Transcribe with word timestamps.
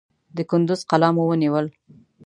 د 0.35 0.37
کندوز 0.49 0.81
قلا 0.89 1.09
مو 1.15 1.23
ونیول. 1.27 1.65